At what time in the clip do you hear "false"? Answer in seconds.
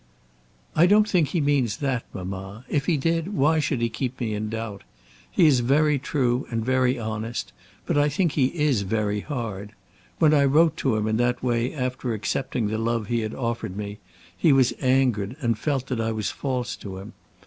16.31-16.75